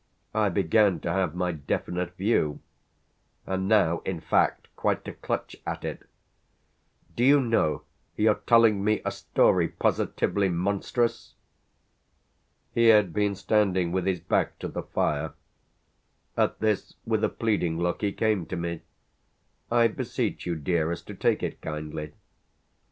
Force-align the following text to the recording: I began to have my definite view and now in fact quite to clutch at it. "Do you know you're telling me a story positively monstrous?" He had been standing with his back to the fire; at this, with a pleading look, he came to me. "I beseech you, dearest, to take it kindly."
I 0.33 0.49
began 0.49 0.99
to 1.01 1.11
have 1.11 1.35
my 1.35 1.51
definite 1.51 2.15
view 2.15 2.59
and 3.45 3.67
now 3.67 3.99
in 4.03 4.19
fact 4.19 4.67
quite 4.75 5.05
to 5.05 5.13
clutch 5.13 5.55
at 5.63 5.85
it. 5.85 6.07
"Do 7.15 7.23
you 7.23 7.39
know 7.39 7.83
you're 8.17 8.41
telling 8.47 8.83
me 8.83 9.03
a 9.05 9.11
story 9.11 9.67
positively 9.67 10.49
monstrous?" 10.49 11.35
He 12.73 12.85
had 12.87 13.13
been 13.13 13.35
standing 13.35 13.91
with 13.91 14.07
his 14.07 14.19
back 14.21 14.57
to 14.57 14.67
the 14.67 14.81
fire; 14.81 15.33
at 16.35 16.57
this, 16.61 16.95
with 17.05 17.23
a 17.23 17.29
pleading 17.29 17.77
look, 17.77 18.01
he 18.01 18.11
came 18.11 18.47
to 18.47 18.55
me. 18.55 18.81
"I 19.69 19.85
beseech 19.87 20.47
you, 20.47 20.55
dearest, 20.55 21.05
to 21.09 21.13
take 21.13 21.43
it 21.43 21.61
kindly." 21.61 22.13